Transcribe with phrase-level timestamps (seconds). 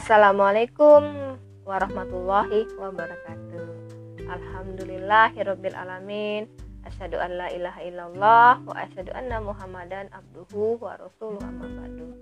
[0.00, 1.36] Assalamualaikum
[1.68, 3.68] warahmatullahi wabarakatuh.
[4.32, 6.48] Alhamdulillahirabbil alamin.
[6.88, 12.16] Asyhadu an la ilaha illallah wa asyhadu anna Muhammadan abduhu wa rasuluhu amma ba'du.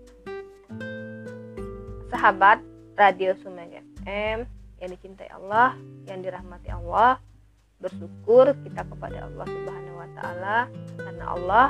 [2.10, 2.58] Sahabat
[2.98, 4.42] Radio Sumeng FM
[4.82, 5.78] yang dicintai Allah,
[6.10, 7.22] yang dirahmati Allah,
[7.78, 10.58] bersyukur kita kepada Allah Subhanahu wa taala
[10.98, 11.66] karena Allah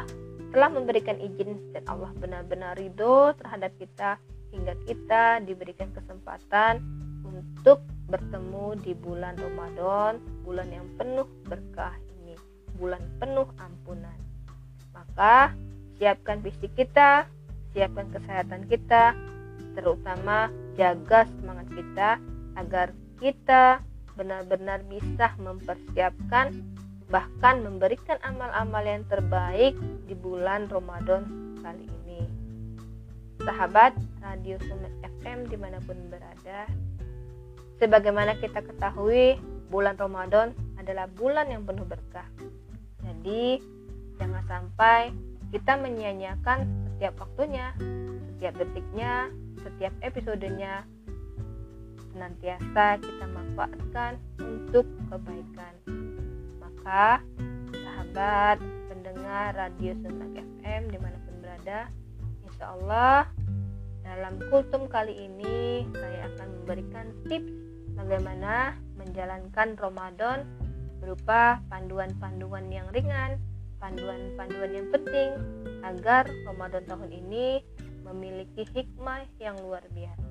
[0.56, 4.16] telah memberikan izin dan Allah benar-benar ridho terhadap kita
[4.52, 6.80] hingga kita diberikan kesempatan
[7.24, 12.34] untuk bertemu di bulan Ramadan, bulan yang penuh berkah ini,
[12.80, 14.16] bulan penuh ampunan.
[14.96, 15.52] Maka
[16.00, 17.28] siapkan fisik kita,
[17.76, 19.12] siapkan kesehatan kita,
[19.76, 22.10] terutama jaga semangat kita
[22.56, 22.88] agar
[23.20, 23.84] kita
[24.18, 26.50] benar-benar bisa mempersiapkan
[27.08, 29.72] bahkan memberikan amal-amal yang terbaik
[30.04, 31.24] di bulan Ramadan
[31.64, 31.97] kali ini.
[33.42, 34.90] Sahabat Radio Sumet
[35.22, 36.66] FM di mana pun berada,
[37.78, 39.38] sebagaimana kita ketahui
[39.70, 40.50] bulan Ramadan
[40.80, 42.26] adalah bulan yang penuh berkah.
[43.04, 43.62] Jadi
[44.18, 45.14] jangan sampai
[45.54, 47.72] kita menyia-nyiakan setiap waktunya,
[48.34, 49.30] setiap detiknya,
[49.62, 50.82] setiap episodenya
[52.10, 55.74] senantiasa kita manfaatkan untuk kebaikan.
[56.58, 57.22] Maka
[57.70, 58.58] sahabat
[58.90, 61.86] pendengar Radio Sumet FM di mana pun berada,
[62.58, 63.22] Insya Allah
[64.02, 67.54] dalam kultum kali ini saya akan memberikan tips
[67.94, 70.42] bagaimana menjalankan Ramadan
[70.98, 73.38] berupa panduan-panduan yang ringan,
[73.78, 75.38] panduan-panduan yang penting
[75.86, 77.62] agar Ramadan tahun ini
[78.02, 80.26] memiliki hikmah yang luar biasa.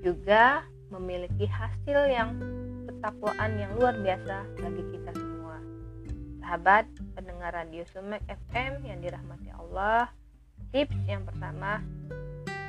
[0.00, 2.40] Juga memiliki hasil yang
[2.88, 5.60] ketakwaan yang luar biasa bagi kita semua.
[6.40, 10.08] Sahabat pendengar Radio Sumek FM yang dirahmati Allah,
[10.68, 11.80] Tips yang pertama,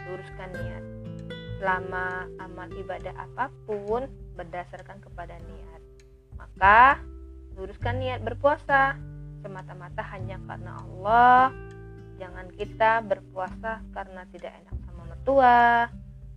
[0.08, 0.83] luruskan niat.
[1.60, 4.08] Selama amal ibadah apa pun
[4.39, 5.82] berdasarkan kepada niat.
[6.39, 7.04] Maka,
[7.59, 8.95] luruskan niat berpuasa
[9.43, 11.52] semata-mata hanya karena Allah.
[12.20, 15.88] Jangan kita berpuasa karena tidak enak sama mertua.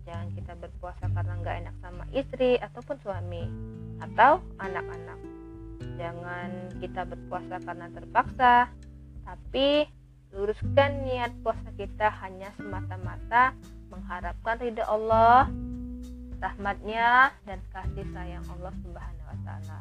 [0.03, 3.47] Jangan kita berpuasa karena nggak enak sama istri ataupun suami
[4.03, 5.19] atau anak-anak.
[5.95, 6.51] Jangan
[6.83, 8.67] kita berpuasa karena terpaksa,
[9.23, 9.87] tapi
[10.33, 13.53] luruskan niat puasa kita hanya semata-mata
[13.93, 15.53] mengharapkan ridha Allah,
[16.41, 19.79] rahmatnya dan kasih sayang Allah Subhanahu wa taala.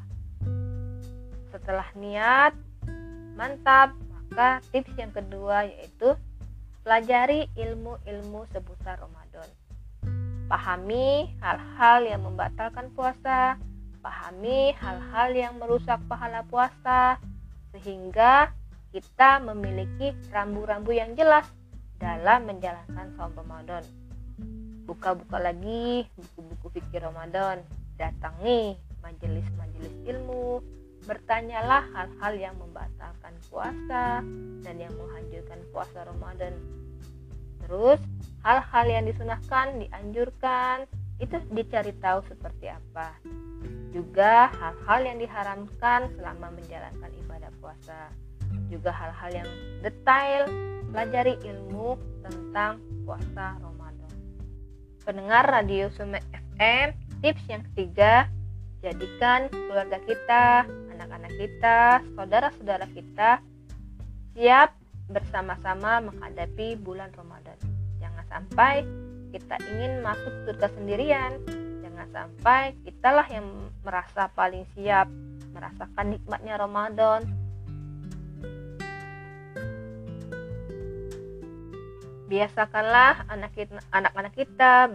[1.56, 2.54] Setelah niat
[3.40, 6.20] mantap, maka tips yang kedua yaitu
[6.84, 9.48] pelajari ilmu-ilmu seputar Ramadan.
[10.52, 13.56] Pahami hal-hal yang membatalkan puasa,
[14.04, 17.16] pahami hal-hal yang merusak pahala puasa
[17.72, 18.52] sehingga
[18.92, 21.48] kita memiliki rambu-rambu yang jelas
[21.96, 23.84] dalam menjalankan saum Ramadan.
[24.84, 27.64] Buka-buka lagi buku-buku fikih Ramadan,
[27.96, 30.60] datangi majelis-majelis ilmu,
[31.08, 34.20] bertanyalah hal-hal yang membatalkan puasa
[34.62, 36.54] dan yang menghancurkan puasa Ramadan.
[37.64, 38.04] Terus,
[38.44, 40.84] hal-hal yang disunahkan, dianjurkan,
[41.24, 43.16] itu dicari tahu seperti apa.
[43.96, 48.12] Juga hal-hal yang diharamkan selama menjalankan ibadah puasa
[48.72, 49.50] juga hal-hal yang
[49.84, 50.48] detail
[50.92, 54.16] pelajari ilmu tentang puasa Ramadan.
[55.02, 56.24] Pendengar Radio Sumek
[56.58, 58.28] FM, tips yang ketiga,
[58.84, 61.80] jadikan keluarga kita, anak-anak kita,
[62.14, 63.40] saudara-saudara kita
[64.36, 64.76] siap
[65.12, 67.58] bersama-sama menghadapi bulan Ramadan.
[68.00, 68.84] Jangan sampai
[69.32, 71.40] kita ingin masuk surga sendirian.
[71.84, 73.48] Jangan sampai kitalah yang
[73.84, 75.08] merasa paling siap
[75.52, 77.28] merasakan nikmatnya Ramadan,
[82.32, 83.28] biasakanlah
[83.92, 84.88] anak-anak kita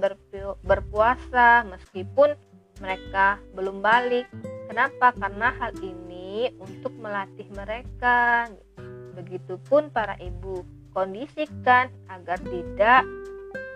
[0.65, 2.33] berpuasa meskipun
[2.81, 4.25] mereka belum balik.
[4.73, 5.13] Kenapa?
[5.13, 8.49] Karena hal ini untuk melatih mereka.
[9.13, 10.65] Begitupun para ibu,
[10.97, 13.05] kondisikan agar tidak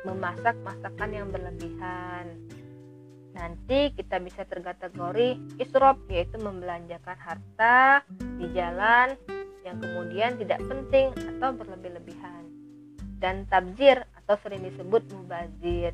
[0.08, 2.32] memasak masakan yang berlebihan.
[3.36, 8.04] Nanti kita bisa terkategori isrop yaitu membelanjakan harta
[8.40, 9.16] di jalan
[9.64, 12.39] yang kemudian tidak penting atau berlebih-lebihan
[13.20, 15.92] dan tabzir atau sering disebut mubazir.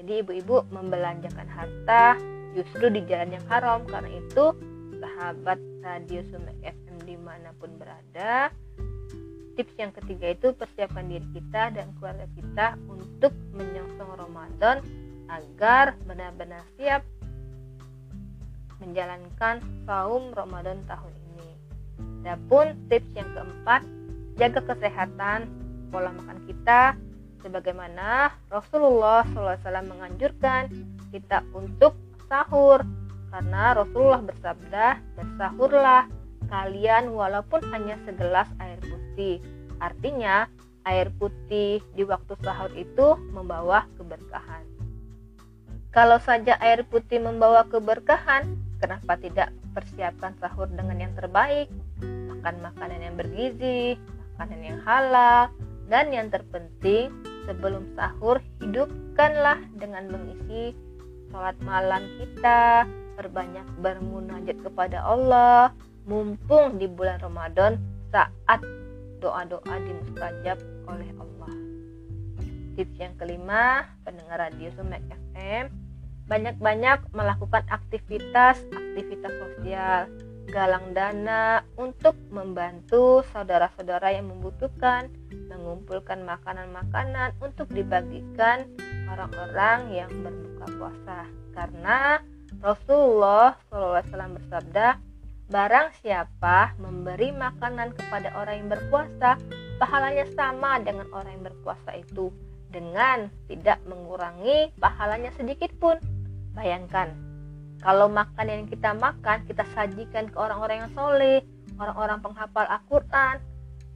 [0.00, 2.16] Jadi ibu-ibu membelanjakan harta
[2.56, 4.56] justru di jalan yang haram karena itu
[4.96, 8.48] sahabat radio Sumek FM di mana pun berada
[9.60, 14.80] tips yang ketiga itu persiapkan diri kita dan keluarga kita untuk menyongsong Ramadan
[15.28, 17.04] agar benar-benar siap
[18.80, 21.50] menjalankan saum Ramadan tahun ini.
[22.24, 23.84] Adapun tips yang keempat,
[24.40, 25.59] jaga kesehatan
[25.90, 26.94] pola makan kita
[27.42, 29.58] sebagaimana Rasulullah SAW
[29.90, 30.70] menganjurkan
[31.10, 31.98] kita untuk
[32.30, 32.86] sahur.
[33.30, 36.02] Karena Rasulullah bersabda bersahurlah
[36.50, 39.38] kalian walaupun hanya segelas air putih.
[39.78, 40.50] Artinya
[40.82, 44.66] air putih di waktu sahur itu membawa keberkahan.
[45.90, 51.70] Kalau saja air putih membawa keberkahan kenapa tidak persiapkan sahur dengan yang terbaik?
[52.02, 53.94] Makan makanan yang bergizi
[54.40, 55.52] makanan yang halal
[55.90, 57.10] dan yang terpenting
[57.50, 60.70] sebelum sahur hidupkanlah dengan mengisi
[61.34, 62.86] sholat malam kita
[63.18, 65.74] perbanyak bermunajat kepada Allah
[66.06, 67.76] mumpung di bulan Ramadan
[68.14, 68.62] saat
[69.18, 70.56] doa-doa dimustajab
[70.88, 71.52] oleh Allah.
[72.78, 75.02] Tips yang kelima pendengar radio Sumek
[75.34, 75.74] FM
[76.30, 80.06] banyak-banyak melakukan aktivitas-aktivitas sosial
[80.50, 85.06] galang dana untuk membantu saudara-saudara yang membutuhkan,
[85.46, 88.66] mengumpulkan makanan-makanan untuk dibagikan
[89.06, 91.18] orang-orang yang berbuka puasa.
[91.54, 92.18] Karena
[92.58, 94.98] Rasulullah SAW bersabda,
[95.50, 99.38] barang siapa memberi makanan kepada orang yang berpuasa,
[99.78, 102.34] pahalanya sama dengan orang yang berpuasa itu
[102.70, 105.98] dengan tidak mengurangi pahalanya sedikit pun.
[106.54, 107.29] Bayangkan,
[107.80, 111.40] kalau makan yang kita makan, kita sajikan ke orang-orang yang soleh,
[111.80, 113.40] orang-orang penghafal Al-Quran.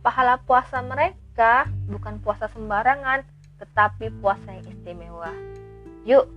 [0.00, 3.24] Pahala puasa mereka bukan puasa sembarangan,
[3.60, 5.32] tetapi puasa yang istimewa.
[6.08, 6.28] Yuk,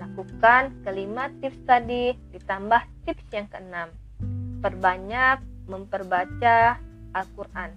[0.00, 3.88] lakukan kelima tips tadi, ditambah tips yang keenam.
[4.64, 6.80] Perbanyak memperbaca
[7.12, 7.76] Al-Quran.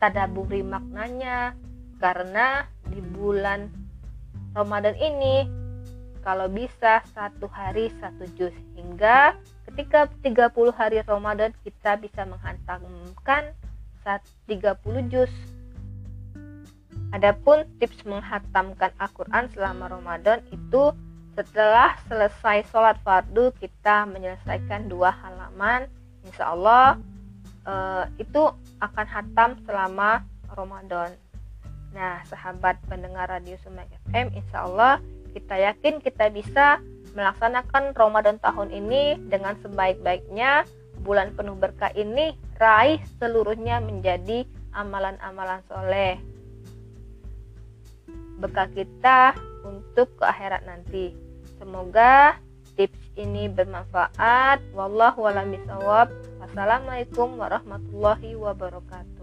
[0.00, 1.56] Tadaburi maknanya,
[2.00, 3.72] karena di bulan
[4.52, 5.63] Ramadan ini
[6.24, 9.36] kalau bisa satu hari satu juz hingga
[9.70, 13.52] ketika 30 hari Ramadan kita bisa menghantamkan
[14.48, 15.32] 30 juz
[17.14, 20.90] Adapun tips menghatamkan Al-Quran selama Ramadan itu
[21.38, 25.86] setelah selesai sholat fardu kita menyelesaikan dua halaman.
[26.26, 26.98] Insya Allah
[27.62, 28.50] eh, itu
[28.82, 30.26] akan hatam selama
[30.58, 31.14] Ramadan.
[31.94, 34.98] Nah sahabat pendengar Radio Sumek FM Insya Allah
[35.34, 36.78] kita yakin kita bisa
[37.18, 40.62] melaksanakan Ramadan tahun ini dengan sebaik-baiknya.
[41.02, 46.16] Bulan penuh berkah ini raih seluruhnya menjadi amalan-amalan soleh.
[48.38, 49.34] Bekal kita
[49.66, 51.14] untuk ke akhirat nanti.
[51.58, 52.38] Semoga
[52.74, 54.58] tips ini bermanfaat.
[54.74, 55.54] Wallahu a'lam.
[56.42, 59.13] Wassalamualaikum warahmatullahi wabarakatuh.